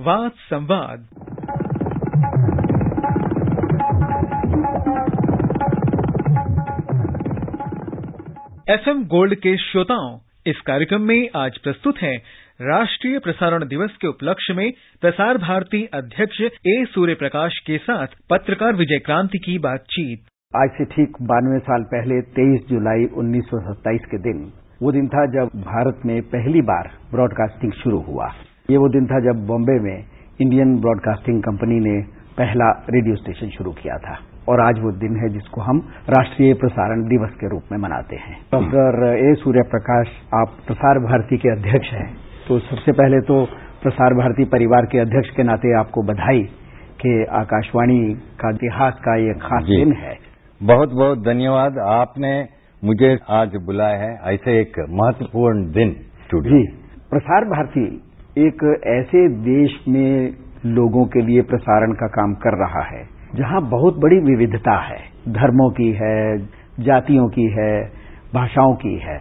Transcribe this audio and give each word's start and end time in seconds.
वाद 0.00 0.30
संवाद। 0.30 1.06
FM 8.70 9.02
gold 9.04 9.34
के 9.34 9.56
श्रोताओं, 9.56 10.18
इस 10.46 10.60
कार्यक्रम 10.60 11.02
में 11.02 11.28
आज 11.36 11.58
प्रस्तुत 11.58 11.98
है 11.98 12.16
राष्ट्रीय 12.62 13.18
प्रसारण 13.18 13.66
दिवस 13.68 13.96
के 14.00 14.08
उपलक्ष्य 14.08 14.54
में 14.54 14.70
प्रसार 15.00 15.38
भारती 15.38 15.84
अध्यक्ष 15.94 16.40
ए 16.40 16.84
सूर्य 16.88 17.14
प्रकाश 17.14 17.58
के 17.66 17.78
साथ 17.78 18.06
पत्रकार 18.30 18.74
विजय 18.74 18.98
क्रांति 18.98 19.38
की 19.38 19.58
बातचीत। 19.58 20.26
आज 20.54 20.70
से 20.78 20.84
ठीक 20.84 21.22
बानवे 21.22 21.58
साल 21.58 21.82
पहले 21.94 22.20
23 22.32 22.68
जुलाई 22.68 23.04
1927 23.16 24.06
के 24.10 24.18
दिन, 24.18 24.52
वो 24.82 24.92
दिन 24.92 25.08
था 25.08 25.26
जब 25.30 25.60
भारत 25.64 26.06
में 26.06 26.20
पहली 26.22 26.62
बार 26.62 26.90
ब्रॉडकास्टिंग 27.10 27.72
शुरू 27.72 28.00
हुआ। 28.00 28.32
ये 28.70 28.76
वो 28.76 28.88
दिन 28.88 29.06
था 29.06 29.20
जब 29.20 29.46
बॉम्बे 29.46 29.78
में 29.80 30.04
इंडियन 30.40 30.80
ब्रॉडकास्टिंग 30.80 31.42
कंपनी 31.42 31.78
ने 31.80 32.00
पहला 32.38 32.70
रेडियो 32.90 33.16
स्टेशन 33.16 33.48
शुरू 33.48 33.70
किया 33.72 33.96
था। 33.98 34.18
और 34.48 34.60
आज 34.60 34.78
वो 34.78 34.90
दिन 34.92 35.16
है 35.16 35.28
जिसको 35.28 35.60
हम 35.60 35.78
राष्ट्रीय 36.08 36.54
प्रसारण 36.54 37.02
दिवस 37.02 37.30
के 37.30 37.48
रूप 37.48 37.62
में 37.72 37.78
मनाते 37.78 38.16
हैं। 38.16 38.36
डॉक्टर 38.52 39.04
ए 39.16 39.34
सूर्य 39.34 39.62
प्रकाश 39.62 40.06
आप 40.34 40.56
प्रसार 40.66 40.98
भारती 40.98 41.36
के 41.36 41.48
अध्यक्ष 41.48 41.92
हैं। 41.92 42.16
तो 42.48 42.58
सबसे 42.58 42.92
पहले 42.92 43.20
तो 43.20 43.44
प्रसार 43.82 44.14
भारती 44.14 44.44
परिवार 44.44 44.86
के 44.86 44.98
अध्यक्ष 44.98 45.30
के 45.30 45.42
नाते 45.42 45.78
आपको 45.78 46.02
बधाई 46.02 46.42
कि 47.00 47.24
आकाशवाणी 47.30 48.14
का 48.40 48.50
इतिहास 48.50 48.94
का 48.94 49.16
ये 49.16 49.34
खास 49.34 49.64
दिन 49.64 49.92
है। 49.92 50.16
बहुत 50.62 50.92
बहुत 50.92 51.18
धन्यवाद। 51.18 51.78
आपने 51.78 52.48
मुझे 52.84 53.18
आज 53.30 53.56
बुलाया 53.66 53.96
है। 53.96 54.34
ऐसे 54.34 54.60
एक 54.60 54.78
महत्वपूर्ण 54.90 55.70
दिन 55.70 55.96
जी। 56.34 56.66
प्रसार 57.10 57.44
भारती 57.44 57.84
एक 58.38 58.62
ऐसे 58.86 59.28
देश 59.44 59.72
में 59.88 60.34
लोगों 60.66 61.04
के 61.04 61.22
लिए 61.22 61.42
प्रसारण 61.42 61.92
का 61.92 62.06
काम 62.06 62.34
कर 62.34 62.56
रहा 62.58 62.82
है, 62.86 63.02
जहाँ 63.34 63.60
बहुत 63.70 63.96
बड़ी 63.96 64.18
विविधता 64.20 64.76
है। 64.80 64.98
धर्मों 65.28 65.70
की 65.70 65.90
है, 65.92 66.38
जातियों 66.80 67.28
की 67.28 67.46
है, 67.50 67.72
भाषाओं 68.34 68.74
की 68.74 68.94
है। 68.98 69.18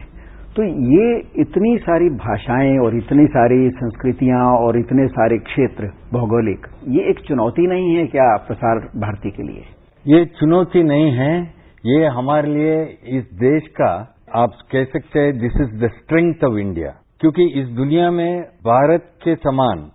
तो 0.55 0.63
ये 0.63 1.07
इतनी 1.35 1.77
सारी 1.77 2.09
भाषाएँ 2.09 2.77
और 2.77 2.95
इतनी 2.95 3.25
सारी 3.27 3.69
संस्कृतियाँ 3.69 4.45
और 4.57 4.79
इतने 4.79 5.07
सारे 5.07 5.37
क्षेत्र 5.37 5.91
भौगोलिक, 6.13 6.67
ये 6.87 7.09
एक 7.09 7.19
चुनौती 7.19 7.67
नहीं 7.67 7.95
है 7.95 8.05
क्या 8.07 8.35
प्रसार 8.37 8.79
भारती 8.99 9.31
के 9.31 9.43
लिए? 9.43 9.63
ये 10.05 10.25
चुनौती 10.25 10.83
नहीं 10.83 11.11
है। 11.11 11.59
ये 11.85 12.05
हमारे 12.05 12.53
लिए 12.53 12.81
इस 13.17 13.23
देश 13.33 13.67
का, 13.67 14.15
आप 14.35 14.51
कह 14.71 14.83
सकते 14.83 15.19
हैं 15.19 15.37
this 15.39 15.61
is 15.61 15.85
the 15.85 15.89
strength 15.89 16.43
of 16.43 16.57
India 16.57 16.95
क्योंकि 17.19 17.61
इस 17.61 17.67
दुनिया 17.67 18.11
में 18.11 18.41
भारत 18.41 19.11
के 19.23 19.35
समान 19.35 19.91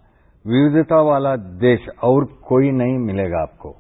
विविधता 0.47 1.01
वाला 1.01 1.37
देश 1.37 1.89
और 2.03 2.25
कोई 2.25 2.71
नहीं 2.71 2.99
मिलेगा 2.99 3.43
आपको। 3.43 3.75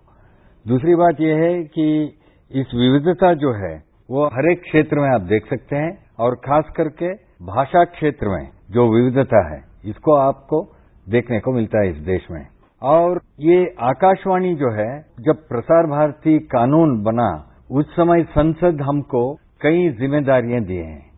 दूसरी 0.69 0.95
बात 0.95 1.20
यह 1.20 1.37
है 1.37 1.65
कि 1.65 2.19
इस 2.53 2.67
विविधता 2.75 3.34
जो 3.34 3.53
है, 3.53 3.83
वो 4.11 4.27
हर 4.27 4.50
एक 4.50 4.62
क्षेत्र 4.62 4.97
में 4.98 5.15
आप 5.15 5.20
देख 5.20 5.50
सकते 5.50 5.77
हैं 5.77 6.06
और 6.19 6.34
खास 6.34 6.65
करके 6.77 7.12
भाषा 7.45 7.84
क्षेत्र 7.84 8.28
में 8.28 8.48
जो 8.70 8.95
विविधता 8.95 9.55
है, 9.55 9.65
इसको 9.84 10.15
आपको 10.15 10.72
देखने 11.09 11.41
को 11.41 11.53
मिलता 11.53 11.81
है 11.81 11.91
इस 11.91 11.97
देश 11.97 12.27
में। 12.31 12.47
और 12.83 13.20
ये 13.41 13.75
आकाशवाणी 13.81 14.55
जो 14.55 14.70
है, 14.70 15.00
जब 15.20 15.37
प्रसार 15.48 15.87
भारती 15.87 16.39
कानून 16.39 17.03
बना, 17.03 17.50
उस 17.70 17.97
समय 17.97 18.22
संसद 18.22 18.81
हमको 18.83 19.34
कई 19.34 19.89
जिम्मेदारियाँ 19.89 20.61
दिए 20.61 20.83
हैं। 20.83 21.14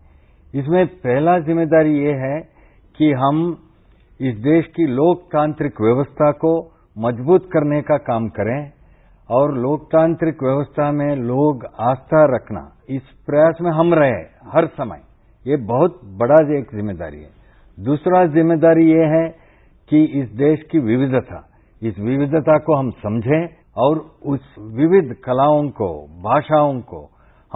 इसमें 0.57 0.87
पहला 0.87 1.39
ज़िम्मेदारी 1.39 1.99
ये 1.99 2.13
है 2.19 2.39
कि 2.99 3.11
हम 3.21 3.41
इस 4.21 4.37
देश 4.43 4.67
की 4.77 4.87
लोकतांत्रिक 4.93 5.81
व्यवस्था 5.81 6.31
को 6.45 6.53
मज़बूत 6.97 7.49
करने 7.53 7.81
का 7.83 7.97
काम 8.05 8.29
करें 8.37 8.61
और 9.31 9.55
लोकतांत्रिक 9.57 10.43
व्यवस्था 10.43 10.91
में 10.93 11.17
लोग 11.17 11.65
आस्था 11.81 12.25
रखना, 12.35 12.61
इस 12.91 13.03
प्रयास 13.27 13.59
में 13.61 13.71
हम 13.71 13.95
रहे 13.95 14.21
हर 14.53 14.67
समय, 14.67 15.01
ये 15.47 15.57
बहुत 15.65 16.01
बड़ा 16.21 16.37
एक 16.59 16.71
ज़िम्मेदारी 16.75 17.21
है। 17.21 17.31
दूसरा 17.79 18.25
ज़िम्मेदारी 18.27 18.87
ये 18.91 19.05
है 19.07 19.29
कि 19.91 20.03
इस 20.21 20.29
देश 20.37 20.63
की 20.71 20.79
विविधता, 20.79 21.43
इस 21.83 21.99
विविधता 21.99 22.59
को 22.59 22.77
हम 22.77 22.91
समझें 23.03 23.47
और 23.77 23.99
उस 24.25 24.55
विविध 24.59 25.15
कलाओं 25.25 25.69
को, 25.71 25.91
भाषाओं 26.23 26.81
को 26.83 27.03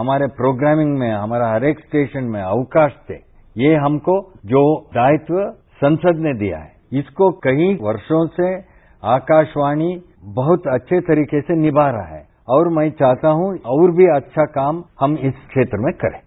हमारे 0.01 0.27
प्रोग्रामिंग 0.27 0.97
में 0.99 1.11
हमारा 1.11 1.47
हर 1.47 1.63
एक 1.63 1.79
स्टेशन 1.79 2.23
में 2.23 2.41
अवकाश 2.41 2.91
दे 3.09 3.19
ये 3.55 3.73
हमको 3.75 4.13
जो 4.45 4.61
दायित्व 4.93 5.35
संसद 5.75 6.19
ने 6.19 6.33
दिया 6.33 6.57
है 6.57 6.99
इसको 6.99 7.29
कई 7.43 7.73
वर्षों 7.81 8.25
से 8.27 8.47
आकाशवाणी 9.03 9.89
बहुत 10.23 10.67
अच्छे 10.67 10.99
तरीके 11.01 11.41
से 11.41 11.55
निभा 11.55 11.89
रहा 11.89 12.15
है। 12.15 12.23
और 12.49 12.69
मैं 12.69 12.89
चाहता 12.91 13.29
हूँ 13.29 13.47
और 13.65 13.91
भी 13.91 14.05
अच्छा 14.15 14.45
काम 14.45 14.83
हम 14.99 15.17
इस 15.17 15.33
क्षेत्र 15.47 15.77
में 15.77 15.93
करें। 15.93 16.19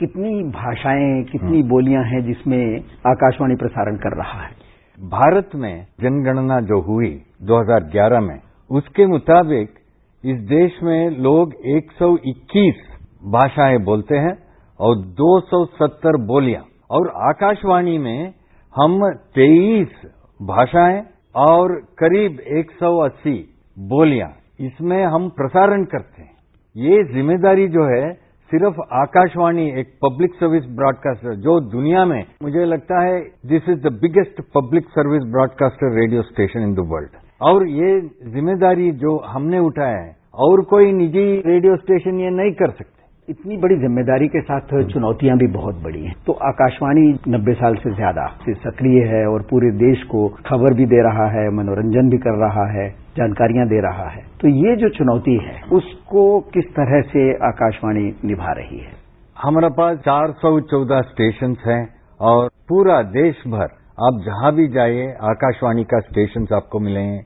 कितनी 0.00 0.32
भाषाएँ 0.50 1.22
कितनी 1.22 1.62
बोलियाँ 1.62 2.02
हैं 2.04 2.20
जिसमें 2.26 2.60
आकाशवाणी 3.06 3.56
प्रसारण 3.56 3.96
कर 3.96 4.16
रहा 4.16 4.42
है? 4.42 4.50
भारत 4.98 5.50
में 5.54 5.86
जनगणना 6.00 6.60
जो 6.60 6.80
हुई 6.82 7.10
2011 7.42 8.20
में 8.20 8.38
उसके 8.70 9.06
मुताबिक 9.06 9.78
इस 10.24 10.40
देश 10.48 10.82
में 10.82 11.10
लोग 11.10 11.54
121 11.76 12.86
भाषाएँ 13.22 13.78
बोलते 13.84 14.16
हैं 14.16 14.36
और 14.80 14.96
270 15.16 16.16
बोलियाँ। 16.26 16.62
और 16.90 17.08
आकाशवाणी 17.24 17.96
में 17.98 18.32
हम 18.74 19.00
23 19.36 20.06
भाषाएँ 20.40 21.02
और 21.34 21.74
करीब 21.98 22.40
180 22.58 23.38
बोलियाँ। 23.76 24.28
इसमें 24.60 25.04
हम 25.06 25.28
प्रसारण 25.30 25.84
करते 25.86 26.22
हैं। 26.22 26.34
ये 26.76 27.02
ज़िम्मेदारी 27.04 27.66
जो 27.68 27.84
है, 27.86 28.12
सिर्फ़ 28.50 28.80
आकाशवाणी, 28.94 29.66
एक 29.80 29.92
पब्लिक 30.04 30.34
सर्विस 30.34 30.64
ब्रॉडकास्टर 30.76 31.34
जो 31.36 31.58
दुनिया 31.70 32.04
में, 32.04 32.22
मुझे 32.42 32.64
लगता 32.64 33.02
है 33.02 33.20
this 33.46 33.68
is 33.68 33.80
the 33.80 33.92
biggest 34.02 34.40
public 34.54 34.88
service 34.90 35.22
broadcaster 35.32 35.94
radio 36.00 36.22
station 36.22 36.62
in 36.62 36.74
the 36.74 36.86
world 36.90 37.16
और 37.42 37.66
ये 37.68 38.00
ज़िम्मेदारी 38.32 38.90
जो 39.02 39.16
हमने 39.26 39.58
उठाया 39.58 39.98
है, 39.98 40.16
और 40.36 40.62
कोई 40.64 40.92
निजी 40.92 41.26
रेडियो 41.46 41.76
स्टेशन 41.76 42.20
ये 42.20 42.30
नहीं 42.32 42.52
कर 42.54 42.70
सकते। 42.70 42.99
इतनी 43.30 43.56
बड़ी 43.56 43.74
ज़िम्मेदारी 43.76 44.26
के 44.28 44.40
साथ 44.40 44.72
चुनौतियाँ 44.92 45.36
भी 45.38 45.46
बहुत 45.52 45.74
बड़ी 45.82 46.00
हैं। 46.04 46.14
तो 46.26 46.32
आकाशवाणी 46.46 47.02
नब्बे 47.28 47.52
साल 47.54 47.74
से 47.76 47.92
ज़्यादा, 47.92 48.26
से 48.44 48.54
सक्रिय 48.56 49.02
है 49.08 49.20
और 49.26 49.42
पूरे 49.50 49.70
देश 49.78 50.02
को 50.04 50.26
खबर 50.48 50.74
भी 50.74 50.86
दे 50.86 51.02
रहा 51.02 51.26
है, 51.30 51.44
मनोरंजन 51.52 52.10
भी 52.10 52.18
कर 52.18 52.38
रहा 52.40 52.66
है, 52.72 52.88
जानकारियाँ 53.16 53.66
दे 53.68 53.80
रहा 53.80 54.08
है। 54.10 54.24
तो 54.40 54.48
ये 54.48 54.74
जो 54.76 54.88
चुनौती 54.98 55.36
है, 55.44 55.54
उसको 55.72 56.24
किस 56.50 56.68
तरह 56.72 57.00
से 57.08 57.30
आकाशवाणी 57.46 58.04
निभा 58.24 58.52
रही 58.54 58.78
है? 58.78 58.92
हमारे 59.36 59.68
पास 59.78 59.98
चार 60.00 60.32
सौ 60.42 60.58
चौदह 60.68 61.00
स्टेशन 61.08 61.56
हैं 61.66 61.82
और 62.20 62.48
पूरा 62.68 63.00
देश 63.12 63.42
भर, 63.48 63.68
आप 64.00 64.22
जहाँ 64.26 64.54
भी 64.54 64.68
जाइए, 64.70 65.08
आकाशवाणी 65.28 65.84
का 65.86 66.00
स्टेशन 66.02 66.54
आपको 66.54 66.80
मिलेंगे 66.80 67.18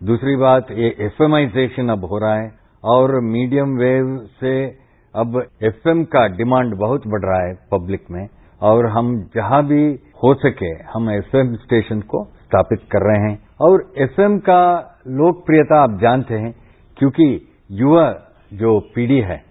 दूसरी 0.00 0.36
बात, 0.38 0.70
ये 0.72 0.96
एफएमआईजेशन 1.02 1.88
अब 1.90 2.04
हो 2.04 2.18
रहा 2.18 2.34
है 2.34 2.52
और 2.84 3.20
मीडियम 3.22 3.78
वेव 3.78 4.16
से 4.40 4.79
अब 5.14 5.46
एफएम 5.62 6.04
का 6.04 6.26
डिमांड 6.28 6.74
बहुत 6.74 7.06
बढ़ 7.06 7.20
रहा 7.24 7.46
है 7.46 7.54
पब्लिक 7.54 8.04
में 8.10 8.28
और 8.62 8.86
हम 8.86 9.30
जहाँ 9.34 9.66
भी 9.66 9.98
हो 10.24 10.34
सके 10.34 10.66
हम 10.66 11.10
एफएम 11.10 11.54
स्टेशन 11.54 12.00
को 12.00 12.24
स्थापित 12.24 12.78
कर 12.92 12.98
रहे 12.98 13.30
हैं। 13.30 13.38
और 13.60 13.92
एफएम 13.98 14.38
का 14.38 14.60
लोकप्रियता 15.08 15.82
आप 15.82 15.98
जानते 16.00 16.34
हैं, 16.34 16.54
क्योंकि 16.98 17.48
युवा 17.70 18.14
जो 18.52 18.80
पीढ़ी 18.80 19.20
है, 19.20 19.42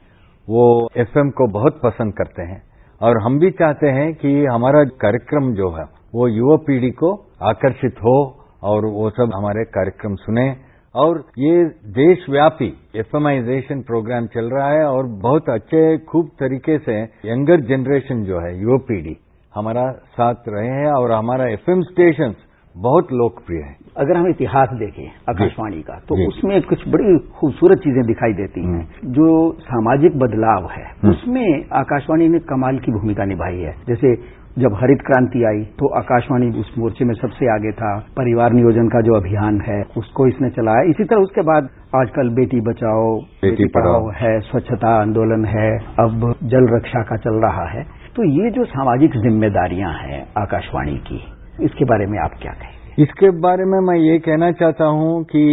वो 0.50 0.90
एफएम 0.98 1.30
को 1.30 1.48
बहुत 1.48 1.80
पसंद 1.84 2.14
करते 2.14 2.42
हैं। 2.42 2.62
और 3.02 3.22
हम 3.22 3.40
भी 3.40 3.52
चाहते 3.52 3.88
हैं 3.88 4.14
कि 4.16 4.46
हमारा 4.46 4.84
कार्यक्रम 4.84 5.54
जो 5.54 5.72
है, 5.72 5.84
वो 6.16 6.28
युवा 6.28 6.56
पीढ़ी 6.56 6.92
को 6.92 7.26
आकर्षित 7.44 7.96
हो 7.98 8.46
और 8.64 8.86
वो 8.86 9.10
सब 9.10 9.32
हमारे 9.36 9.64
कार्यक्रम 9.64 10.16
सुने। 10.16 10.69
और 10.96 11.18
ये 11.40 11.64
देशव्यापी 11.94 12.74
एफएमआईजेशन 12.96 13.82
प्रोग्राम 13.82 14.28
चल 14.28 14.46
रहा 14.46 14.70
है 14.72 14.86
और 14.86 15.08
बहुत 15.08 15.50
अच्छे 15.50 15.98
खूब 15.98 16.28
तरीके 16.40 16.78
से 16.78 17.02
यंगर 17.26 17.62
जनरेशन 17.62 18.24
जो 18.24 18.40
है 18.40 18.62
युवा 18.62 18.78
पीढ़ी 18.78 19.18
हमारा 19.56 19.92
साथ 19.92 20.36
रहे 20.48 20.68
हैं 20.68 20.92
और 20.92 21.12
हमारा 21.12 21.48
एफएम 21.48 21.82
स्टेशन 21.82 22.34
बहुत 22.76 23.08
लोकप्रिय 23.14 23.62
है। 23.62 23.76
अगर 23.98 24.18
हम 24.18 24.28
इतिहास 24.28 24.70
देखें 24.74 25.08
आकाशवाणी 25.30 25.82
का 25.82 25.94
तो 26.00 26.28
उसमें 26.28 26.62
कुछ 26.62 26.88
बड़ी 26.88 27.18
खूबसूरत 27.40 27.78
चीज़ें 27.78 28.06
दिखाई 28.06 28.34
देती 28.34 28.62
हैं। 28.62 28.68
हम्म। 28.68 29.14
जो 29.14 29.54
सामाजिक 29.54 30.20
बदलाव 30.20 30.70
है 30.72 30.84
हम्म। 30.84 31.12
उसमें 31.12 31.66
आकाशवाणी 31.74 32.28
ने 32.30 32.40
कमाल 32.40 32.80
की 32.80 32.92
भूमिका 32.92 33.26
निभाई 33.26 33.58
है। 33.58 33.76
जैसे 33.88 34.14
जब 34.62 34.74
हरित 34.76 35.02
क्रांति 35.08 35.44
आई 35.48 35.64
तो 35.80 35.88
आकाशवाणी 35.98 36.48
उस 36.60 36.72
मोर्चे 36.78 37.06
में 37.06 37.14
सबसे 37.16 37.50
आगे 37.54 37.72
था। 37.74 37.92
परिवार 38.18 38.54
नियोजन 38.54 38.88
का 38.90 39.02
जो 39.02 39.16
अभियान 39.16 39.60
है 39.62 39.82
उसको 39.98 40.28
इसने 40.28 40.50
चलाया। 40.52 40.90
इसी 40.90 41.04
तरह 41.06 41.22
उसके 41.22 41.42
बाद 41.44 41.70
आजकल 41.96 42.30
बेटी 42.36 42.62
बचाओ 42.62 43.06
बेटी 43.42 43.68
पढ़ाओ। 43.76 44.10
है 44.16 44.34
स्वच्छता 44.42 44.94
आंदोलन 45.02 45.46
है 45.48 45.70
अब 46.00 46.26
जल 46.46 46.68
रक्षा 46.76 47.04
का 47.04 47.18
चल 47.20 47.42
रहा 47.46 47.66
है। 47.70 47.84
तो 48.16 48.24
ये 48.32 48.50
जो 48.52 48.66
सामाजिक 48.68 49.18
जिम्मेदारियाँ 49.24 49.94
हैं 49.96 50.22
आकाशवाणी 50.38 50.98
की 51.10 51.22
इसके 51.66 51.86
बारे 51.86 52.06
में 52.06 52.20
आप 52.20 52.38
क्या 52.42 52.52
कहें 52.54 53.04
इसके 53.04 53.30
बारे 53.42 53.66
में 53.66 53.80
मैं 53.88 53.98
ये 53.98 54.18
कहना 54.22 54.52
चाहता 54.54 54.86
हूँ 54.94 55.24
कि 55.26 55.44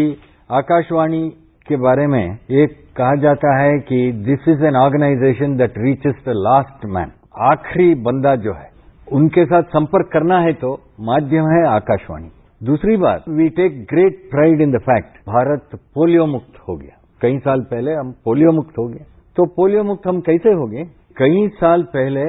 आकाशवाणी 0.50 1.28
के 1.66 1.76
बारे 1.82 2.06
में 2.06 2.22
एक 2.22 2.78
कहा 2.96 3.14
जाता 3.22 3.56
है 3.58 3.78
कि 3.88 4.00
this 4.26 4.48
is 4.48 4.64
an 4.66 4.76
organisation 4.76 5.56
that 5.56 5.74
reaches 5.78 6.14
the 6.24 6.34
last 6.38 6.86
man 6.94 7.12
आखिरी 7.48 7.94
बंदा 8.02 8.34
जो 8.44 8.54
है 8.54 8.74
उनके 9.08 9.44
साथ 9.46 9.62
संपर्क 9.70 10.08
करना 10.12 10.38
है 10.40 10.52
तो 10.54 10.72
माध्यम 11.06 11.46
है 11.46 11.66
आकाशवाणी। 11.68 12.30
दूसरी 12.60 12.96
बात 12.96 13.24
we 13.30 13.48
take 13.56 13.80
great 13.90 14.20
pride 14.30 14.60
in 14.60 14.70
the 14.72 14.78
fact 14.82 15.18
Bharat 15.28 15.78
polio 15.94 16.26
मुक्त 16.26 16.58
हो 16.68 16.76
गया। 16.76 16.96
कई 17.20 17.38
साल 17.38 17.60
पहले 17.70 17.94
हम 17.94 18.12
पोलियो 18.24 18.52
मुक्त 18.52 18.78
हो 18.78 18.86
गए। 18.88 19.04
तो 19.36 19.46
पोलियो 19.56 19.82
मुक्त 19.84 20.06
हम 20.06 20.20
कैसे 20.20 20.52
हो 20.52 20.66
गए? 20.66 20.84
कई 21.16 21.48
साल 21.56 21.82
पहले 21.92 22.24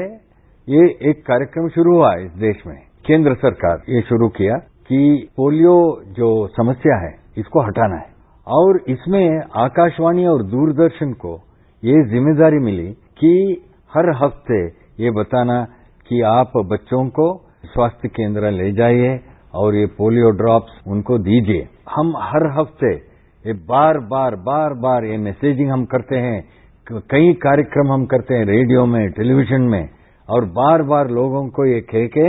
ये 0.68 0.85
एक 1.09 1.21
कार्यक्रम 1.27 1.68
शुरू 1.69 1.95
हुआ 1.95 2.13
इस 2.15 2.31
देश 2.39 2.62
में। 2.68 2.77
केंद्र 3.06 3.33
सरकार 3.35 3.83
ये 3.89 4.01
शुरू 4.01 4.27
किया 4.31 4.57
कि 4.88 5.27
पोलियो 5.38 5.75
जो 6.12 6.30
समस्या 6.47 6.97
है, 6.97 7.13
इसको 7.38 7.62
हटाना 7.62 7.95
है। 7.95 8.15
और 8.47 8.80
इसमें 8.89 9.41
आकाशवाणी 9.57 10.25
और 10.25 10.44
दूरदर्शन 10.45 11.12
को 11.15 11.33
ये 11.83 12.03
ज़िम्मेदारी 12.09 12.59
मिली 12.62 12.88
कि 13.19 13.31
हर 13.91 14.09
हफ़्ते 14.15 14.65
ये 15.00 15.12
बताना 15.13 15.65
कि 16.09 16.21
आप 16.27 16.51
बच्चों 16.68 17.04
को 17.12 17.25
स्वास्थ्य 17.65 18.07
केंद्र 18.09 18.51
ले 18.51 18.71
जाइए 18.74 19.19
और 19.54 19.75
ये 19.75 19.86
पोलियो 19.98 20.30
ड्रॉप्स 20.38 20.81
उनको 20.88 21.18
दीजिए। 21.19 21.68
हम 21.89 22.13
हर 22.24 22.48
हफ़्ते 22.51 22.94
ये 23.45 23.54
बार 23.65 23.98
बार 24.07 24.36
बार 24.44 24.74
बार 24.80 25.06
ये 25.06 25.18
मैसेजिंग 25.19 25.71
हम 25.71 25.86
करते 25.88 26.18
हैं 26.19 26.39
कई 27.12 27.33
कार्यक्रम 27.42 27.92
हम 27.92 28.06
करते 28.06 28.33
हैं 28.33 28.45
रेडियो 28.45 28.86
में, 28.86 29.09
टेलीविज़न 29.12 29.62
में, 29.63 29.89
और 30.30 30.45
बार 30.51 30.81
बार 30.83 31.09
लोगों 31.12 31.48
को 31.50 31.65
ये 31.65 31.80
कह 31.83 32.06
के 32.07 32.27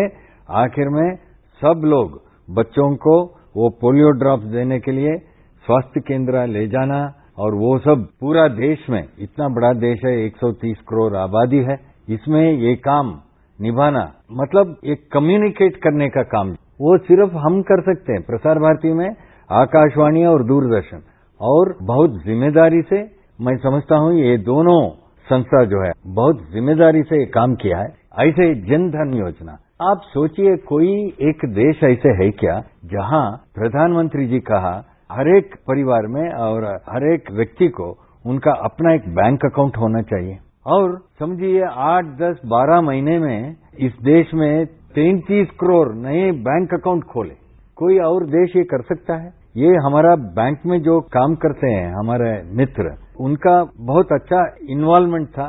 आखिर 0.58 0.88
में 0.88 1.16
सब 1.60 1.82
लोग 1.86 2.20
बच्चों 2.48 2.94
को 2.96 3.14
वो 3.56 3.68
पोलियो 3.80 4.10
ड्रॉप्स 4.18 4.44
देने 4.52 4.78
के 4.80 4.92
लिए 4.92 5.16
स्वास्थ्य 5.64 6.00
केंद्र 6.00 6.46
ले 6.48 6.66
जाना, 6.68 7.00
और 7.38 7.54
वो 7.54 7.78
सब 7.78 8.06
पूरा 8.20 8.46
देश 8.50 8.86
में, 8.90 9.02
इतना 9.18 9.48
बड़ा 9.50 9.72
देश 9.80 10.04
है 10.04 10.12
130 10.20 10.80
करोड़ 10.88 11.14
आबादी 11.18 11.58
है, 11.64 11.76
इसमें 12.08 12.52
ये 12.52 12.74
काम 12.84 13.10
निभाना 13.58 14.12
मतलब 14.32 14.76
एक 14.84 15.08
कम्युनिकेट 15.12 15.76
करने 15.76 16.08
का 16.08 16.22
काम। 16.22 16.50
वो 16.80 16.96
सिर्फ़ 16.98 17.36
हम 17.36 17.60
कर 17.62 17.80
सकते 17.82 18.12
हैं, 18.12 18.22
प्रसार 18.22 18.58
भारती 18.58 18.92
में, 18.92 19.08
आकाशवाणी 19.50 20.24
और 20.24 20.44
दूरदर्शन। 20.44 21.02
और 21.40 21.76
बहुत 21.82 22.22
ज़िम्मेदारी 22.24 22.82
से, 22.82 23.02
मैं 23.40 23.56
समझता 23.56 23.96
हूँ 23.96 24.14
ये 24.14 24.36
दोनों 24.38 24.80
संस्था 25.26 25.64
जो 25.64 25.84
है, 25.84 25.92
बहुत 26.06 26.42
ज़िम्मेदारी 26.52 27.02
से 27.02 27.24
काम 27.26 27.54
किया 27.54 27.78
है। 27.78 27.94
ऐसे 28.20 28.54
जन 28.54 28.88
धन 28.90 29.14
योजना। 29.18 29.58
आप 29.82 30.00
सोचिए, 30.04 30.56
कोई 30.56 30.92
एक 31.20 31.44
देश 31.44 31.82
ऐसे 31.84 32.08
है 32.22 32.30
क्या, 32.30 32.62
जहाँ 32.84 33.24
प्रधानमंत्री 33.54 34.26
जी 34.26 34.40
कहा, 34.40 34.74
हर 35.12 35.28
एक 35.36 35.54
परिवार 35.68 36.06
में 36.06 36.32
और 36.32 36.64
हर 36.90 37.12
एक 37.12 37.30
व्यक्ति 37.32 37.68
को 37.68 37.96
उनका 38.24 38.52
अपना 38.64 38.94
एक 38.94 39.08
बैंक 39.08 39.44
अकाउंट 39.44 39.76
होना 39.76 40.02
चाहिए। 40.02 40.38
और 40.66 40.98
समझिए 41.18 41.62
आठ, 41.62 42.04
दस, 42.04 42.40
बारह 42.46 42.80
महीने 42.80 43.18
में 43.18 43.56
इस 43.78 43.92
देश 44.04 44.34
में 44.34 44.66
तैंतीस 44.66 45.48
करोड़ 45.50 45.94
नए 45.94 46.30
बैंक 46.32 46.74
अकाउंट 46.74 47.04
खोले। 47.04 47.34
कोई 47.76 47.98
और 47.98 48.24
देश 48.26 48.56
ये 48.56 48.62
कर 48.64 48.82
सकता 48.82 49.14
है? 49.14 49.32
ये 49.56 49.76
हमारा 49.76 50.14
बैंक 50.16 50.60
में 50.66 50.80
जो 50.82 51.00
काम 51.00 51.34
करते 51.34 51.66
हैं, 51.66 51.94
हमारे 51.94 52.30
मित्र, 52.52 52.94
उनका 53.20 53.62
बहुत 53.80 54.12
अच्छा 54.12 54.56
इन्वॉल्वमेंट 54.70 55.28
था। 55.28 55.48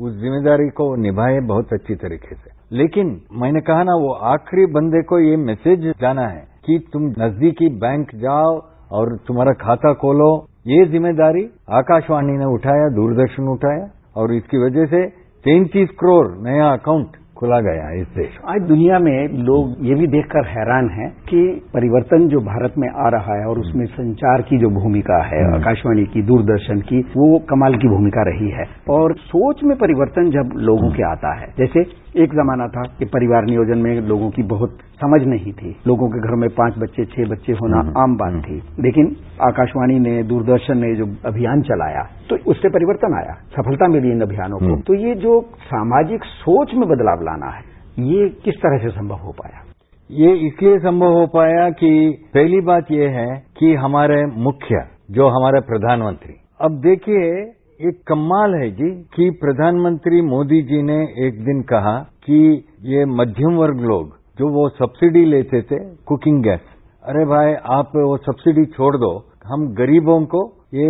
उस 0.00 0.12
ज़िम्मेदारी 0.12 0.68
को 0.68 0.94
निभाए 0.96 1.40
बहुत 1.40 1.72
अच्छी 1.72 1.94
तरीके 1.94 2.34
से। 2.34 2.50
लेकिन 2.76 3.20
मैंने 3.32 3.60
कहा 3.60 3.82
ना, 3.82 3.92
वो 3.92 4.12
आखिरी 4.12 4.66
बंदे 4.66 5.02
को 5.02 5.18
ये 5.18 5.36
मैसेज 5.36 5.92
जाना 6.00 6.26
है 6.28 6.44
कि 6.66 6.78
तुम 6.92 7.02
नजदीकी 7.18 7.68
बैंक 7.76 8.14
जाओ 8.14 8.60
और 8.92 9.16
तुम्हारा 9.26 9.52
खाता 9.52 9.92
खोलो। 9.92 10.46
ये 10.66 10.84
ज़िम्मेदारी 10.86 11.44
आकाशवाणी 11.70 12.32
ने 12.32 12.44
उठाया, 12.44 12.88
दूरदर्शन 12.88 13.48
उठाया। 13.48 13.88
और 14.16 14.34
इसकी 14.34 14.58
वजह 14.58 14.86
से 14.86 15.06
तैंतीस 15.44 15.88
करोड़ 16.00 16.26
नया 16.42 16.72
अकाउंट 16.72 17.16
खुला 17.38 17.58
गया 17.60 17.88
है 17.88 18.00
इस 18.00 18.06
देश 18.14 18.36
आज 18.48 18.60
दुनिया 18.62 18.98
में 18.98 19.16
लोग 19.44 19.86
ये 19.86 19.94
भी 19.94 20.06
देखकर 20.06 20.46
हैरान 20.48 20.88
हैं 20.90 21.08
कि 21.28 21.40
परिवर्तन 21.74 22.28
जो 22.28 22.40
भारत 22.40 22.78
में 22.78 22.88
आ 22.88 23.08
रहा 23.08 23.34
है 23.34 23.46
और 23.46 23.58
उसमें 23.58 23.84
संचार 23.88 24.42
की 24.42 24.58
जो 24.58 24.70
भूमिका 24.70 25.18
है 25.24 25.42
हम्म। 25.42 25.54
आकाशवाणी 25.54 26.04
की 26.06 26.22
दूरदर्शन 26.22 26.80
की 26.82 27.00
वो 27.16 27.28
कमाल 27.50 27.76
की 27.76 27.88
भूमिका 27.88 28.22
रही 28.22 28.50
है 28.50 28.66
और 28.90 29.14
सोच 29.24 29.62
में 29.64 29.76
परिवर्तन 29.78 30.30
जब 30.30 30.56
लोगों 30.62 30.90
के 30.92 31.02
आता 31.02 31.34
है 31.34 31.52
जैसे 31.58 31.84
एक 32.16 32.34
जमाना 32.34 32.66
था 32.68 32.82
कि 32.98 33.04
परिवार 33.04 33.44
नियोजन 33.44 33.78
में 33.78 34.00
लोगों 34.08 34.30
की 34.30 34.42
बहुत 34.42 34.78
समझ 34.96 35.20
नहीं 35.24 35.52
थी 35.52 35.70
लोगों 35.86 36.08
के 36.08 36.20
घर 36.20 36.34
में 36.34 36.48
पाँच 36.50 36.78
बच्चे 36.78 37.04
छह 37.04 37.28
बच्चे 37.30 37.52
होना 37.52 37.80
हम्म, 37.80 37.92
आम 38.02 38.16
बात। 38.16 38.40
थी 38.44 38.56
लेकिन 38.80 39.14
आकाशवाणी 39.42 39.98
ने 39.98 40.22
दूरदर्शन 40.22 40.78
ने 40.78 40.94
जो 40.94 41.06
अभियान 41.26 41.62
चलाया 41.62 42.02
तो 42.30 42.38
उससे 42.50 42.68
परिवर्तन 42.68 43.18
आया 43.18 43.34
सफलता 43.56 43.88
मिली 43.88 44.10
इन 44.10 44.20
अभियानों 44.20 44.58
को 44.58 44.64
हम्म। 44.64 44.80
तो 44.80 44.94
ये 44.94 45.14
जो 45.20 45.40
सामाजिक 45.66 46.24
सोच 46.32 46.74
में 46.74 46.88
बदलाव 46.88 47.22
लाना 47.22 47.50
है 47.50 47.64
ये 48.06 48.28
किस 48.44 48.56
तरह 48.56 48.78
से 48.78 48.90
संभव 48.90 49.26
हो 49.26 49.32
पाया 49.32 49.62
ये 50.10 50.32
इसलिए 50.46 50.78
संभव 50.78 51.12
हो 51.12 51.26
पाया 51.26 51.68
कि 51.76 51.92
पहली 52.34 52.60
बात 52.64 52.90
यह 52.92 53.18
है 53.18 53.30
कि 53.58 53.74
हमारे 53.74 54.24
मुख्य 54.40 54.82
जो 55.10 55.28
हमारे 55.28 55.60
प्रधानमंत्री 55.66 56.34
अब 56.60 56.80
देखिए 56.80 57.30
एक 57.80 58.00
कमाल 58.06 58.54
है 58.54 58.70
जी 58.70 58.90
कि 59.14 59.30
प्रधानमंत्री 59.30 60.20
मोदी 60.22 60.62
जी 60.62 60.82
ने 60.82 60.96
एक 61.26 61.44
दिन 61.44 61.62
कहा 61.62 61.98
कि 61.98 62.38
ये 62.82 63.04
मध्यम 63.04 63.56
वर्ग 63.56 63.80
लोग 63.80 64.16
जो 64.38 64.48
वो 64.48 64.68
सब्सिडी 64.68 65.24
लेते 65.24 65.62
थे 65.62 65.78
कुकिंग 66.06 66.42
गैस 66.42 66.60
अरे 67.04 67.24
भाई 67.24 67.54
आप 67.64 67.92
वो 67.96 68.16
सब्सिडी 68.16 68.64
छोड़ 68.64 68.96
दो 68.96 69.10
हम 69.46 69.68
गरीबों 69.74 70.24
को 70.24 70.42
ये 70.74 70.88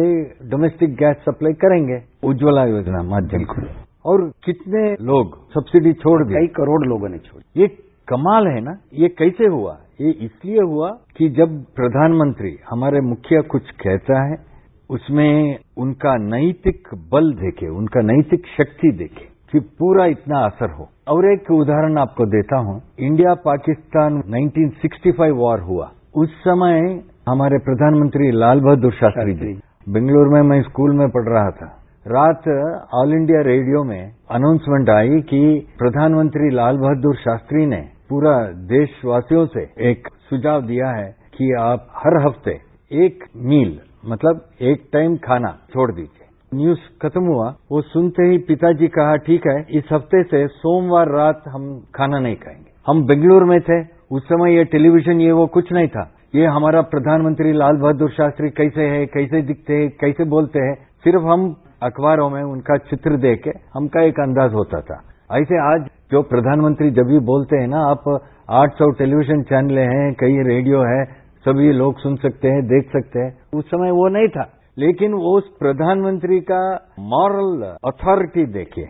डोमेस्टिक 0.50 0.94
गैस 0.94 1.16
सप्लाई 1.16 1.52
करेंगे 1.52 2.02
उज्ज्वला 2.28 2.64
योजना 2.64 3.02
माध्यम 3.02 3.44
से 3.44 3.68
और 4.04 4.32
कितने 4.44 4.92
लोग 5.04 5.38
सब्सिडी 5.54 5.92
छोड़ 5.92 6.24
दिए? 6.24 6.36
कई 6.38 6.46
करोड़ 6.46 6.86
लोगों 6.86 7.08
ने 7.08 7.18
छोड़ 7.18 7.60
ये 7.60 7.66
कमाल 8.08 8.46
है 8.46 8.60
ना? 8.60 8.78
ये 8.94 9.08
कैसे 9.08 9.46
हुआ? 9.46 9.78
ये 10.00 10.10
इसलिए 10.10 10.62
हुआ 10.62 10.90
कि 11.16 11.28
जब 11.28 11.64
प्रधानमंत्री 11.64 12.58
हमारे 12.70 13.00
मुखिया 13.00 13.40
कुछ 13.40 13.70
कहता 13.70 14.22
है 14.26 14.55
उसमें 14.90 15.58
उनका 15.78 16.16
नैतिक 16.16 16.88
बल 17.12 17.32
देखे 17.32 17.68
उनका 17.68 18.00
नैतिक 18.00 18.46
शक्ति 18.46 18.90
देखे 18.92 19.24
कि 19.52 19.60
पूरा 19.60 20.06
इतना 20.06 20.38
असर 20.38 20.70
हो। 20.70 20.88
और 21.08 21.32
एक 21.32 21.50
उदाहरण 21.50 21.98
आपको 21.98 22.26
देता 22.26 22.58
हूँ। 22.58 22.82
इंडिया 23.00 23.34
पाकिस्तान 23.34 24.22
1965 24.30 25.30
वॉर 25.30 25.60
हुआ। 25.60 25.90
उस 26.16 26.30
समय 26.40 27.02
हमारे 27.28 27.58
प्रधानमंत्री 27.58 28.30
लाल 28.30 28.60
बहादुर 28.60 28.92
शास्त्री 28.92 29.34
जी। 29.34 29.60
बेंगलुरु 29.88 30.30
में 30.30 30.42
मैं 30.42 30.62
स्कूल 30.62 30.96
में 30.96 31.08
पढ़ 31.08 31.28
रहा 31.28 31.50
था। 31.50 31.82
रात 32.08 32.48
ऑल 32.94 33.14
इंडिया 33.14 33.40
रेडियो 33.40 33.84
में 33.84 34.12
अनाउंसमेंट 34.30 34.90
आई 34.90 35.20
कि 35.20 35.66
प्रधानमंत्री 35.78 36.50
लाल 36.50 36.78
बहादुर 36.78 37.16
शास्त्री 37.16 37.66
ने 37.66 37.88
पूरा 38.10 38.52
देशवासियों 38.52 39.46
से 39.46 39.90
एक 39.90 40.08
सुझाव 40.30 40.62
दिया 40.62 40.88
है 40.88 41.16
कि 41.38 41.52
आप 41.60 41.88
हर 41.96 42.26
हफ़्ते 42.26 42.60
एक 42.92 43.24
मील 43.36 43.80
मतलब 44.08 44.44
एक 44.62 44.88
टाइम 44.92 45.16
खाना 45.16 45.58
छोड़ 45.72 45.92
दीजिए। 45.92 46.26
न्यूज़ 46.54 46.78
खत्म 47.02 47.24
हुआ, 47.24 47.54
वो 47.72 47.80
सुनते 47.80 48.22
ही 48.22 48.38
पिताजी 48.38 48.88
कहा, 48.88 49.16
ठीक 49.16 49.46
है, 49.46 49.66
इस 49.70 49.84
हफ़्ते 49.92 50.22
से 50.22 50.46
सोमवार 50.46 51.08
रात 51.08 51.42
हम 51.48 51.86
खाना 51.94 52.18
नहीं 52.18 52.36
खाएँगे। 52.36 52.70
हम 52.86 53.06
बेंगलुरु 53.06 53.46
में 53.46 53.60
थे, 53.60 53.86
उस 54.10 54.22
समय 54.24 54.56
ये 54.56 54.64
टेलीविज़न 54.64 55.20
ये 55.20 55.32
वो 55.32 55.46
कुछ 55.46 55.72
नहीं 55.72 55.88
था। 55.88 56.12
ये 56.34 56.46
हमारा 56.46 56.80
प्रधानमंत्री 56.80 57.52
लाल 57.52 57.76
बहादुर 57.76 58.10
शास्त्री 58.10 58.50
कैसे 58.50 58.82
है, 58.82 59.06
कैसे 59.06 59.42
दिखते 59.42 59.74
हैं, 59.74 59.90
कैसे 60.00 60.24
बोलते 60.24 60.58
हैं, 60.58 60.74
सिर्फ़ 60.74 61.22
हम 61.22 61.56
अखबारों 61.82 62.30
में 62.30 62.42
उनका 62.42 62.76
चित्र 62.76 63.16
देख 63.16 63.42
के 63.44 63.50
हमका 63.74 64.02
एक 64.02 64.20
अंदाज 64.20 64.54
होता 64.54 64.80
था। 64.80 65.02
ऐसे 65.36 65.74
आज 65.74 65.88
जो 66.12 66.22
प्रधानमंत्री 66.22 66.90
जब 66.90 67.02
भी 67.02 67.18
बोलते 67.18 67.56
हैं 67.56 67.68
ना, 67.68 67.78
आप 67.78 68.22
800 68.50 68.90
टेलीविज़न 68.90 69.42
चैनल 69.42 69.78
हैं, 69.78 70.14
कई 70.14 70.42
रेडियो 70.42 70.82
है 70.82 71.25
सभी 71.48 71.72
लोग 71.72 71.98
सुन 71.98 72.16
सकते 72.16 72.48
हैं, 72.48 72.66
देख 72.66 72.88
सकते 72.88 73.18
हैं। 73.18 73.38
उस 73.54 73.66
समय 73.66 73.90
वो 73.90 74.08
नहीं 74.08 74.28
था। 74.28 74.52
लेकिन 74.78 75.12
वो 75.12 75.38
उस 75.38 75.56
प्रधानमंत्री 75.58 76.40
का 76.40 76.88
मॉरल 76.98 77.76
अथॉरिटी 77.84 78.46
देखिए 78.46 78.84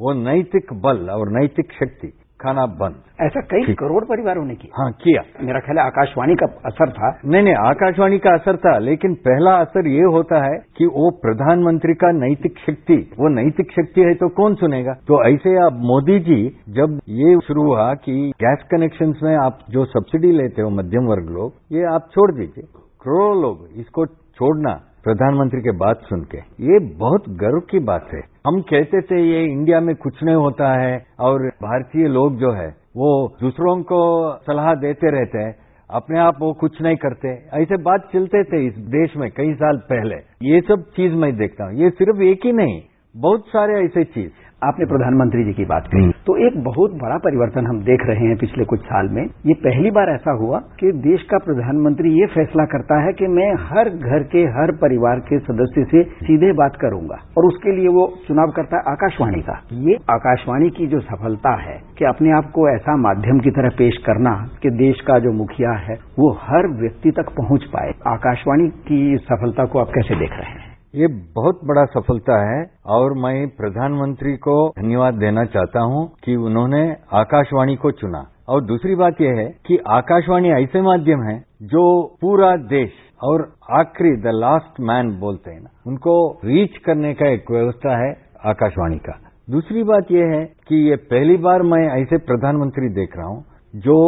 वो 0.00 0.12
नैतिक 0.12 0.72
बल 0.72 1.10
और 1.10 1.28
नैतिक 1.28 1.72
शक्ति। 1.72 2.12
खाना 2.40 2.64
बंद। 2.78 2.94
ऐसा 3.20 3.40
कई 3.50 3.74
करोड़ 3.74 4.02
परिवारों 4.04 4.44
ने 4.44 4.54
किया। 4.54 4.82
हाँ 4.82 4.90
किया। 5.02 5.22
मेरा 5.42 5.60
ख्याल 5.60 5.78
है 5.78 5.84
आकाशवाणी 5.84 6.34
का 6.34 6.46
असर 6.66 6.90
था। 6.90 7.10
नहीं 7.24 7.42
नहीं 7.42 7.54
आकाशवाणी 7.62 8.18
का 8.18 8.34
असर 8.34 8.56
था 8.56 8.76
लेकिन 8.78 9.14
पहला 9.26 9.54
असर 9.58 9.86
ये 9.88 10.02
होता 10.14 10.42
है 10.44 10.58
कि 10.76 10.86
वो 10.86 11.10
प्रधानमंत्री 11.22 11.94
का 11.94 12.10
नैतिक 12.12 12.58
शक्ति 12.66 12.96
वो 13.18 13.28
नैतिक 13.34 13.72
शक्ति 13.72 14.00
है 14.00 14.14
तो 14.14 14.28
कौन 14.36 14.54
सुनेगा? 14.54 14.92
तो 15.08 15.22
ऐसे 15.24 15.56
अब 15.64 15.78
मोदी 15.84 16.18
जी 16.20 16.40
जब 16.70 16.98
ये 17.18 17.38
शुरू 17.46 17.62
हुआ 17.62 17.92
कि 18.04 18.32
गैस 18.40 18.66
कनेक्शन 18.70 19.14
में 19.22 19.36
आप 19.36 19.58
जो 19.70 19.84
सब्सिडी 19.86 20.32
लेते 20.32 20.62
हो 20.62 20.70
मध्यम 20.72 21.06
वर्ग 21.06 21.30
लोग 21.30 21.52
ये 21.72 21.86
आप 21.94 22.08
छोड़ 22.14 22.30
दीजिए। 22.32 22.64
करोड़ों 23.02 23.42
लोग 23.42 23.66
इसको 23.76 24.06
छोड़ना 24.06 24.72
प्रधानमंत्री 25.06 25.60
के 25.60 25.70
बात 25.70 26.00
सुन 26.02 26.20
के। 26.20 26.38
ये 26.38 26.78
बहुत 26.78 27.24
गर्व 27.28 27.60
की 27.60 27.78
बात 27.78 28.08
है। 28.14 28.20
हम 28.46 28.60
कहते 28.60 29.00
थे, 29.00 29.20
ये 29.30 29.44
इंडिया 29.44 29.80
में 29.80 29.96
कुछ 29.96 30.22
नहीं 30.22 30.36
होता 30.36 30.80
है 30.80 31.06
और 31.20 31.42
भारतीय 31.42 32.08
लोग 32.08 32.36
जो 32.36 32.52
है, 32.52 32.68
वो 32.96 33.36
दूसरों 33.40 33.82
को 33.82 34.00
सलाह 34.36 34.74
देते 34.74 35.10
रहते 35.10 35.38
हैं। 35.38 35.56
अपने 35.90 36.18
आप 36.18 36.36
वो 36.40 36.52
कुछ 36.52 36.82
नहीं 36.82 36.96
करते। 36.96 37.28
ऐसे 37.62 37.82
बात 37.82 38.10
चलते 38.12 38.44
थे 38.44 38.66
इस 38.66 38.78
देश 38.78 39.16
में 39.16 39.30
कई 39.30 39.54
साल 39.54 39.76
पहले। 39.76 40.16
ये 40.42 40.60
सब 40.60 40.84
चीज़ 40.96 41.14
मैं 41.14 41.36
देखता 41.36 41.64
हूँ। 41.64 41.74
ये 41.74 41.90
सिर्फ़ 41.90 42.22
एक 42.22 42.40
ही 42.44 42.52
नहीं, 42.52 42.82
बहुत 43.16 43.48
सारे 43.48 43.84
ऐसे 43.84 44.04
चीज़। 44.04 44.30
आपने 44.66 44.86
प्रधानमंत्री 44.86 45.44
जी 45.44 45.52
की 45.52 45.64
बात 45.64 45.86
कही। 45.86 46.10
तो 46.26 46.36
एक 46.46 46.58
बहुत 46.64 46.92
बड़ा 46.92 47.16
परिवर्तन 47.16 47.66
हम 47.66 47.80
देख 47.84 48.04
रहे 48.06 48.26
हैं 48.26 48.36
पिछले 48.36 48.64
कुछ 48.64 48.80
साल 48.80 49.08
में। 49.08 49.22
ये 49.46 49.54
पहली 49.54 49.90
बार 49.90 50.08
ऐसा 50.08 50.32
हुआ 50.32 50.58
कि 50.80 50.92
देश 50.92 51.22
का 51.22 51.38
प्रधानमंत्री 51.38 52.10
ये 52.20 52.26
फैसला 52.26 52.64
करता 52.64 53.00
है 53.06 53.12
कि 53.12 53.26
मैं 53.26 53.50
हर 53.66 53.90
घर 53.90 54.22
के 54.22 54.42
हर 54.56 54.72
परिवार 54.76 55.20
के 55.20 55.38
सदस्य 55.38 55.84
से 55.84 56.02
सीधे 56.20 56.52
बात 56.52 56.76
करूँगा। 56.76 57.18
और 57.38 57.46
उसके 57.46 57.76
लिए 57.76 57.88
वो 57.88 58.06
चुनाव 58.28 58.52
करता 58.56 58.76
है 58.76 58.92
आकाशवाणी 58.92 59.42
का। 59.42 59.60
ये 59.72 59.96
आकाशवाणी 60.10 60.70
की 60.70 60.86
जो 60.86 61.00
सफलता 61.00 61.54
है 61.62 61.78
कि 61.98 62.04
अपने 62.04 62.32
आप 62.32 62.50
को 62.50 62.68
ऐसा 62.74 62.96
माध्यम 62.96 63.38
की 63.38 63.50
तरह 63.50 63.68
पेश 63.78 63.96
करना 64.06 64.36
कि 64.62 64.70
देश 64.76 65.00
का 65.00 65.18
जो 65.18 65.32
मुखिया 65.32 65.72
है 65.80 65.98
वो 66.18 66.32
हर 66.42 66.68
व्यक्ति 66.82 67.10
तक 67.10 67.30
पहुँच 67.30 67.64
पाए। 67.64 67.92
आकाशवाणी 68.06 68.68
की 68.88 69.16
सफलता 69.16 69.64
को 69.64 69.78
आप 69.78 69.86
कैसे 69.86 70.14
देख 70.14 70.30
रहे 70.30 70.50
हैं? 70.50 70.65
ये 70.96 71.06
बहुत 71.34 71.60
बड़ा 71.64 71.84
सफलता 71.94 72.36
है 72.42 72.60
और 72.90 73.14
मैं 73.14 73.32
प्रधानमंत्री 73.56 74.32
को 74.36 74.54
धन्यवाद 74.78 75.14
देना 75.14 75.44
चाहता 75.46 75.80
हूँ 75.80 76.06
कि 76.24 76.36
उन्होंने 76.42 76.80
आकाशवाणी 77.14 77.74
को 77.76 77.90
चुना। 77.92 78.24
और 78.48 78.64
दूसरी 78.64 78.94
बात 78.94 79.20
यह 79.20 79.38
है 79.38 79.46
कि 79.66 79.78
आकाशवाणी 79.90 80.50
ऐसे 80.52 80.82
माध्यम 80.82 81.22
है 81.22 81.36
जो 81.70 81.84
पूरा 82.20 82.54
देश 82.70 82.90
और 83.20 83.42
आखिरी 83.72 84.16
द 84.22 84.34
लास्ट 84.34 84.80
मैन 84.82 85.10
बोलते 85.20 85.50
हैं 85.50 85.66
उनको 85.86 86.16
रीच 86.44 86.76
करने 86.86 87.12
का 87.14 87.30
एक 87.30 87.50
व्यवस्था 87.50 87.96
है 87.98 88.10
आकाशवाणी 88.46 88.98
का। 88.98 89.18
दूसरी 89.48 89.82
बात 89.84 90.12
यह 90.12 90.36
है 90.36 90.44
कि 90.68 90.76
ये 90.88 90.96
पहली 91.10 91.36
बार 91.42 91.62
मैं 91.64 91.86
ऐसे 91.92 92.18
प्रधानमंत्री 92.26 92.88
देख 92.94 93.16
रहा 93.16 93.26
हूँ 93.26 93.44
जो 93.74 93.98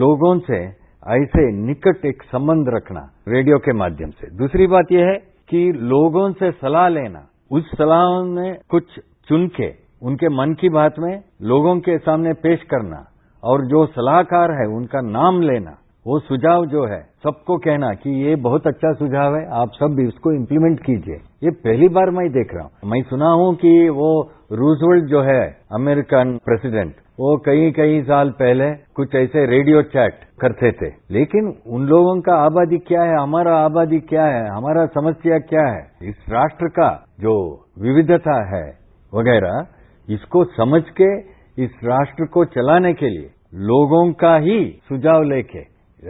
लोगों 0.00 0.38
से 0.40 0.66
ऐसे 1.12 1.50
निकट 1.58 2.04
एक 2.06 2.22
संबंध 2.26 2.68
रखना 2.68 3.08
रेडियो 3.28 3.58
के 3.58 3.72
माध्यम 3.74 4.10
से। 4.12 4.30
दूसरी 4.38 4.66
बात 4.66 4.92
यह 4.92 5.06
है 5.06 5.18
कि 5.50 5.72
लोगों 5.76 6.32
से 6.32 6.50
सलाह 6.50 6.88
लेना, 6.88 7.26
उस 7.52 7.70
सलाह 7.78 8.22
में 8.22 8.58
कुछ 8.70 8.84
चुन 9.28 9.48
के 9.48 9.90
उनके 10.02 10.28
मन 10.28 10.54
की 10.60 10.68
बात 10.68 10.94
में 10.98 11.22
लोगों 11.42 11.76
के 11.76 11.98
सामने 11.98 12.32
पेश 12.32 12.62
करना 12.62 13.06
और 13.44 13.66
जो 13.66 13.86
सलाहकार 13.86 14.50
है, 14.50 14.76
उनका 14.76 15.00
नाम 15.00 15.40
लेना, 15.42 15.76
वो 16.06 16.18
सुझाव 16.18 16.66
जो 16.66 16.84
है, 16.86 17.00
सबको 17.00 17.56
कहना 17.58 17.94
कि 17.94 18.10
ये 18.24 18.36
बहुत 18.36 18.66
अच्छा 18.66 18.92
सुझाव 18.92 19.36
है, 19.36 19.48
आप 19.50 19.70
सब 19.74 19.94
भी 19.94 20.06
उसको 20.06 20.32
इम्प्लीमेंट 20.32 20.80
कीजिए। 20.80 21.14
ये 21.44 21.50
पहली 21.50 21.88
बार 21.88 22.10
मैं 22.10 22.28
देख 22.28 22.54
रहा 22.54 22.64
हूँ। 22.64 22.90
मैं 22.90 23.02
सुना 23.02 23.28
हूँ 23.28 23.54
कि 23.54 23.88
वो 23.88 24.30
रूजवेल्ट 24.52 25.04
जो 25.04 25.22
है 25.22 25.56
अमेरिकन 25.72 26.38
प्रेसिडेंट 26.44 26.94
वो 27.20 27.36
कई 27.36 27.70
कई 27.70 28.02
साल 28.02 28.30
पहले 28.30 28.70
कुछ 28.70 29.14
ऐसे 29.14 29.46
रेडियो 29.46 29.82
चैट 29.82 30.14
करते 30.40 30.72
थे। 30.72 30.92
लेकिन 31.10 31.56
उन 31.66 31.82
लोगों 31.82 32.20
का 32.20 32.34
आबादी 32.34 32.78
क्या 32.78 33.02
है? 33.02 33.16
हमारा 33.16 33.56
आबादी 33.56 33.98
क्या 33.98 34.24
है? 34.24 34.48
हमारा 34.48 34.86
समस्या 34.86 35.38
क्या 35.38 35.66
है? 35.66 35.90
इस 36.02 36.16
राष्ट्र 36.28 36.68
का 36.68 37.04
जो 37.20 37.64
विविधता 37.78 38.56
है 38.56 38.78
वगैरह, 39.14 39.66
इसको 40.10 40.44
समझ 40.44 40.82
के, 40.82 41.18
इस 41.64 41.70
राष्ट्र 41.84 42.26
को 42.26 42.44
चलाने 42.44 42.94
के 42.94 43.08
लिए, 43.08 43.30
लोगों 43.54 44.12
का 44.12 44.36
ही 44.36 44.80
सुझाव 44.88 45.22
लेके, 45.22 45.60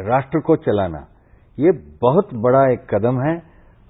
राष्ट्र 0.02 0.40
को 0.40 0.56
चलाना, 0.56 1.06
ये 1.58 1.72
बहुत 2.02 2.28
बड़ा 2.34 2.72
एक 2.72 2.94
कदम 2.94 3.20
है। 3.20 3.42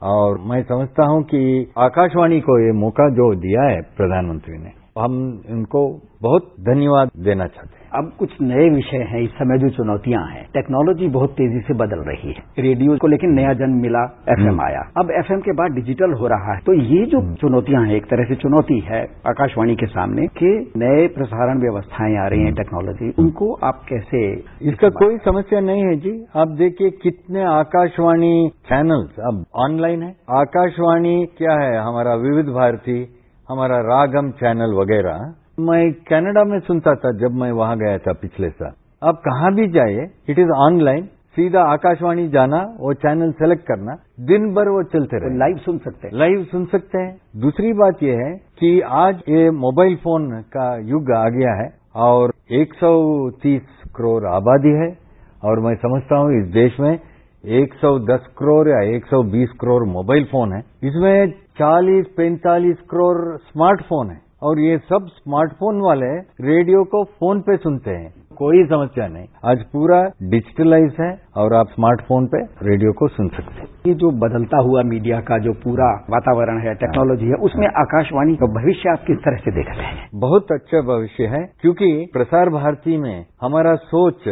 और 0.03 0.39
मैं 0.39 0.63
समझता 0.63 1.07
हूँ 1.07 1.23
कि 1.23 1.73
आकाशवाणी 1.79 2.41
को 2.41 2.67
ये 2.67 2.73
मौका 2.73 3.09
जो 3.11 3.35
दिया 3.35 3.63
है 3.63 3.81
प्रधानमंत्री 3.81 4.59
ने 4.59 4.80
हम 4.99 5.43
इनको 5.49 5.89
बहुत 6.23 6.55
धन्यवाद 6.61 7.11
देना 7.25 7.47
चाहते 7.47 7.75
हैं। 7.75 7.79
अब 7.95 8.11
कुछ 8.19 8.31
नए 8.43 8.69
विषय 8.71 9.03
हैं 9.11 9.21
इस 9.21 9.31
समय 9.31 9.59
जो 9.59 9.69
चुनौतियाँ 9.69 10.23
हैं 10.27 10.43
टेक्नोलॉजी 10.55 11.09
बहुत 11.09 11.31
तेज़ी 11.31 11.61
से 11.61 11.75
बदल 11.75 12.03
रही 12.09 12.33
है। 12.33 12.43
रेडियो 12.59 12.97
को 12.97 13.07
लेकिन 13.07 13.31
नया 13.31 13.53
जन्म 13.53 13.81
मिला 13.83 14.03
एफएम 14.29 14.61
आया। 14.61 14.83
अब 14.99 15.11
एफएम 15.11 15.41
के 15.41 15.53
बाद 15.53 15.73
डिजिटल 15.73 16.13
हो 16.13 16.27
रहा 16.27 16.55
है। 16.55 16.61
तो 16.61 16.73
ये 16.73 17.05
जो 17.07 17.23
चुनौतियाँ 17.35 17.85
हैं 17.87 17.97
एक 17.97 18.05
तरह 18.05 18.25
से 18.25 18.35
चुनौती 18.35 18.79
है 18.81 19.03
आकाशवाणी 19.27 19.77
के 19.77 19.87
सामने 19.87 20.27
कि 20.39 20.73
नए 20.77 21.07
प्रसारण 21.09 21.61
व्यवस्थाएँ 21.61 22.17
आ 22.17 22.27
रही 22.27 22.45
हैं 22.45 22.55
टेक्नोलॉजी 22.55 23.13
उनको 23.19 23.53
आप 23.65 23.83
कैसे 23.89 24.23
इसका 24.63 24.89
कोई 24.89 25.17
समस्या 25.19 25.61
नहीं 25.61 25.83
है 25.83 25.97
जी। 25.97 26.13
आप 26.37 26.49
देखिए 26.59 26.91
कितने 27.03 27.45
आकाशवाणी 27.45 28.51
चैनल्स 28.67 29.19
अब 29.21 29.45
ऑनलाइन 29.65 30.03
है। 30.03 30.15
आकाशवाणी 30.39 31.25
क्या 31.39 31.53
है? 31.63 31.77
हमारा 31.79 32.15
विविध 32.15 32.47
भारती 32.55 33.03
हमारा 33.51 33.79
रागम 33.81 34.31
चैनल 34.31 34.75
वगैरह 34.75 35.23
मैं 35.61 35.93
कनाडा 36.09 36.43
में 36.45 36.59
सुनता 36.61 36.95
था 36.95 37.11
जब 37.13 37.33
मैं 37.35 37.51
वहाँ 37.53 37.79
गया 37.79 37.97
था 37.99 38.13
पिछले 38.13 38.49
साल। 38.51 38.73
अब 39.03 39.17
कहाँ 39.25 39.53
भी 39.55 39.67
जाइए 39.69 40.05
इट 40.31 40.39
इज़ 40.39 40.51
ऑनलाइन 40.57 41.03
सीधा 41.37 41.63
आकाशवाणी 41.63 42.29
जाना 42.29 42.61
वो 42.81 42.93
चैनल 42.95 43.33
सेलेक्ट 43.33 43.67
करना 43.67 43.97
दिन 44.29 44.47
भर 44.55 44.69
वो 44.69 44.83
चलते 44.93 45.17
रहे। 45.17 45.39
लाइव 45.39 45.57
सुन 45.57 45.79
सकते 45.79 46.09
हैं। 46.09 46.19
लाइव 46.19 46.45
सुन 46.45 46.65
सकते 46.67 46.99
हैं। 46.99 47.41
दूसरी 47.41 47.73
बात 47.73 48.03
यह 48.03 48.25
है 48.25 48.33
कि 48.61 48.81
आज 49.01 49.23
ये 49.29 49.51
मोबाइल 49.59 49.97
फ़ोन 49.97 50.31
का 50.57 50.71
युग 50.87 51.13
आ 51.17 51.29
गया 51.29 51.55
है 51.63 51.69
और 52.07 52.33
130 52.63 53.61
करोड़ 53.97 54.25
आबादी 54.35 54.79
है 54.79 54.91
और 55.45 55.61
मैं 55.61 55.75
समझता 55.77 56.19
हूँ 56.19 56.41
इस 56.41 56.51
देश 56.53 56.81
में 56.81 56.93
110 57.45 58.33
करोड़ 58.39 58.67
या 58.69 58.81
120 58.97 59.59
करोड़ 59.61 59.85
मोबाइल 59.89 60.25
फ़ोन 60.25 60.53
है। 60.53 60.61
इसमें 60.85 61.33
40-45 61.61 62.77
करोड़ 62.91 63.37
स्मार्टफ़ोन 63.39 64.11
है 64.11 64.21
और 64.43 64.61
ये 64.61 64.77
सब 64.85 65.09
स्मार्टफ़ोन 65.09 65.81
वाले 65.81 66.07
रेडियो 66.47 66.85
को 66.93 67.03
फ़ोन 67.05 67.41
पे 67.49 67.57
सुनते 67.57 67.91
हैं। 67.91 68.13
कोई 68.39 68.63
समस्या 68.65 69.07
नहीं। 69.09 69.27
आज 69.45 69.65
पूरा 69.73 69.99
डिजिटलाइज 70.31 70.95
है 71.01 71.11
और 71.37 71.55
आप 71.55 71.75
स्मार्टफ़ोन 71.75 72.27
पे 72.27 72.41
रेडियो 72.69 72.93
को 73.01 73.09
सुन 73.09 73.29
सकते 73.29 73.61
हैं। 73.61 73.69
ये 73.87 73.95
जो 73.95 74.11
बदलता 74.23 74.63
हुआ 74.69 74.83
मीडिया 74.93 75.21
का 75.29 75.39
जो 75.39 75.53
पूरा 75.65 75.91
वातावरण 76.11 76.63
है 76.63 76.75
टेक्नोलॉजी 76.77 77.27
है 77.27 77.43
उसमें 77.51 77.67
आकाशवाणी 77.77 78.37
का 78.37 78.47
भविष्य 78.57 78.91
आप 78.93 79.05
किस 79.07 79.19
तरह 79.19 79.45
से 79.45 79.57
देख 79.61 79.77
रहे 79.77 79.87
हैं? 79.87 80.09
बहुत 80.21 80.53
अच्छा 80.53 80.81
भविष्य 80.95 81.27
है 81.37 81.45
क्योंकि 81.61 81.93
प्रसार 82.13 82.51
भारती 82.59 82.97
में 82.97 83.25
हमारा 83.43 83.75
सोच 83.87 84.29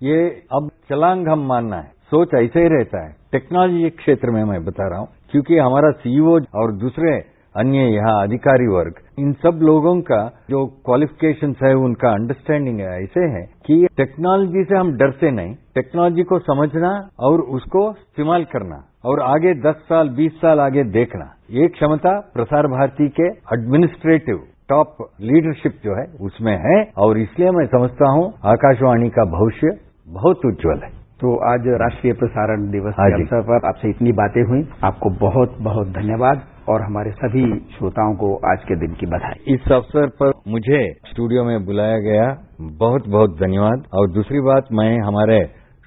ये 0.00 0.24
अब 0.52 0.70
चलांग 0.90 1.28
हम 1.28 1.46
मानना 1.48 1.76
है। 1.76 1.96
सोच 2.10 2.34
ऐसे 2.34 2.60
ही 2.60 2.68
रहता 2.70 3.04
है। 3.06 3.14
टेक्नोलॉजी 3.32 3.88
क्षेत्र 3.96 4.30
में 4.30 4.44
मैं 4.44 4.64
बता 4.64 4.88
रहा 4.88 4.98
हूँ। 4.98 5.08
क्योंकि 5.30 5.58
हमारा 5.58 5.90
सीईओ 5.90 6.38
और 6.54 6.72
दूसरे 6.72 7.38
अन्य 7.54 7.78
यहाँ 7.78 8.22
अधिकारी 8.22 8.66
वर्ग, 8.66 8.94
इन 9.18 9.32
सब 9.32 9.60
लोगों 9.62 10.00
का 10.00 10.18
जो 10.50 10.66
क्वालिफिकेशन 10.84 11.54
है, 11.62 11.72
उनका 11.74 12.10
अंडरस्टैंडिंग 12.10 12.80
ऐसे 12.80 13.20
है 13.20 13.42
कि 13.66 13.86
टेक्नोलॉजी 13.96 14.64
से 14.64 14.76
हम 14.76 14.92
डरते 14.92 15.30
नहीं। 15.30 15.54
टेक्नोलॉजी 15.74 16.22
को 16.22 16.38
समझना 16.38 17.08
और 17.20 17.40
उसको 17.56 17.88
इस्तेमाल 17.90 18.44
करना 18.44 18.82
और 19.04 19.20
आगे 19.20 19.54
10 19.54 19.74
साल 19.88 20.08
20 20.08 20.32
साल 20.32 20.60
आगे 20.60 20.84
देखना। 20.84 21.32
ये 21.50 21.68
क्षमता 21.68 22.18
प्रसार 22.34 22.66
भारती 22.66 23.08
के 23.08 23.26
एडमिनिस्ट्रेटिव 23.54 24.42
टॉप 24.68 24.96
लीडरशिप 25.20 25.80
जो 25.84 25.94
है, 25.94 26.06
उसमें 26.20 26.56
है। 26.56 26.78
और 26.98 27.18
इसलिए 27.18 27.50
मैं 27.50 27.66
समझता 27.66 28.10
हूँ, 28.10 28.32
आकाशवाणी 28.44 29.08
का 29.08 29.24
भविष्य 29.24 29.78
बहुत 30.08 30.46
उज्जवल 30.46 30.82
है। 30.84 30.97
तो 31.20 31.30
आज 31.52 31.64
राष्ट्रीय 31.80 32.12
प्रसारण 32.12 32.70
दिवस 32.70 32.94
के 32.94 33.14
अवसर 33.14 33.40
पर 33.42 33.66
आपसे 33.68 33.88
इतनी 33.90 34.12
बातें 34.12 34.42
हुई। 34.42 34.60
आपको 34.84 35.10
बहुत 35.10 35.56
बहुत 35.60 35.88
धन्यवाद 35.88 36.42
और 36.68 36.82
हमारे 36.82 37.10
सभी 37.12 37.42
श्रोताओं 37.68 38.14
को 38.14 38.28
आज 38.50 38.64
के 38.64 38.76
दिन 38.76 38.94
की 38.94 39.06
बधाई। 39.06 39.54
इस 39.54 39.72
अवसर 39.72 40.06
पर 40.20 40.32
मुझे 40.48 40.80
स्टूडियो 41.06 41.44
में 41.44 41.64
बुलाया 41.64 41.98
गया 41.98 42.28
बहुत 42.78 43.08
बहुत 43.08 43.36
धन्यवाद। 43.40 43.82
और 43.94 44.10
दूसरी 44.10 44.40
बात 44.40 44.72
मैं 44.72 44.90
हमारे 45.00 45.40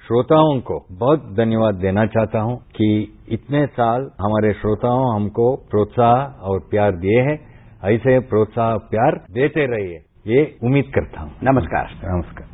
श्रोताओं 0.04 0.60
को 0.60 0.78
बहुत 0.98 1.26
धन्यवाद 1.36 1.74
देना 1.74 2.06
चाहता 2.06 2.40
हूँ 2.40 2.58
कि 2.76 2.92
इतने 3.28 3.66
साल 3.66 4.08
हमारे 4.20 4.52
श्रोताओं 4.52 5.14
हमको 5.14 5.54
प्रोत्साह 5.70 6.46
और 6.50 6.60
प्यार 6.70 6.96
दिए 6.98 7.20
हैं। 7.20 7.38
ऐसे 7.84 8.18
प्रोत्साह 8.28 8.76
प्यार 8.90 9.24
देते 9.32 9.66
रहिए 9.66 10.00
ये 10.26 10.50
उम्मीद 10.64 10.92
करता 10.94 11.20
हूँ। 11.20 11.32
नमस्कार। 11.42 12.00
नमस्कार। 12.04 12.51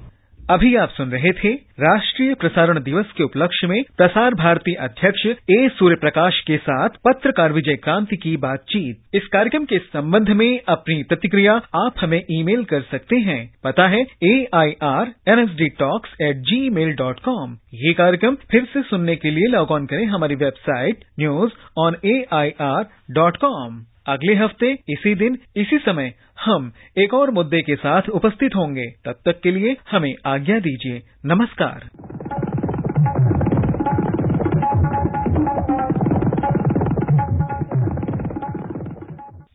अभी 0.50 0.75
आप 0.83 0.90
सुन 0.97 1.11
रहे 1.11 1.31
थे 1.38 1.52
राष्ट्रीय 1.81 2.33
प्रसारण 2.40 2.78
दिवस 2.83 3.07
के 3.17 3.25
उपलक्ष्य 3.25 3.67
में 3.69 3.83
प्रसार 3.97 4.35
भारती 4.35 4.75
अध्यक्ष 4.85 5.25
ए 5.50 5.69
सूर्य 5.78 5.97
प्रकाश 6.00 6.38
के 6.47 6.57
साथ 6.59 6.97
पत्रकार 7.07 7.52
विजय 7.52 7.76
क्रांति 7.85 8.17
की 8.23 8.37
बातचीत। 8.45 9.17
इस 9.17 9.26
कार्यक्रम 9.33 9.64
के 9.73 9.78
संबंध 9.78 10.31
में 10.38 10.49
अपनी 10.69 11.02
प्रतिक्रिया 11.11 11.55
आप 11.81 11.95
हमें 12.00 12.19
ईमेल 12.38 12.64
कर 12.71 12.83
सकते 12.90 13.17
हैं। 13.26 13.38
पता 13.64 13.88
है 13.97 14.00
A 14.25 14.33
I 14.55 14.73
R 14.93 15.12
N 15.33 15.38
S 15.38 15.50
D 15.59 15.69
talks 15.78 16.14
at 16.28 16.40
G 16.52 16.69
mail 16.78 16.95
dot 17.02 17.21
com 17.25 17.52
ये 17.83 17.93
कार्यक्रम 18.00 18.37
फिर 18.50 18.64
से 18.73 18.83
सुनने 18.90 19.17
के 19.17 19.31
लिए 19.31 19.52
लॉग 19.57 19.71
ऑन 19.78 19.87
करें 19.87 20.07
हमारी 20.14 20.35
website 20.45 21.05
news 21.21 21.52
on 21.87 21.97
A 22.07 22.17
I 22.40 22.52
R 22.71 22.87
dot 23.21 23.37
com 23.45 23.81
अगले 24.09 24.35
हफ़्ते, 24.35 24.79
इसी 24.88 25.15
दिन, 25.15 25.38
इसी 25.57 25.79
समय, 25.79 26.15
हम 26.45 26.73
एक 26.99 27.15
और 27.15 27.31
मुद्दे 27.31 27.62
के 27.62 27.77
साथ 27.77 28.03
उपस्थित 28.09 28.57
होंगे। 28.57 28.85
तब 29.05 29.15
तक 29.25 29.41
के 29.41 29.50
लिए 29.50 29.77
हमें 29.91 30.15
आज्ञा 30.27 30.59
दीजिए। 30.59 31.03
नमस्कार। 31.27 31.88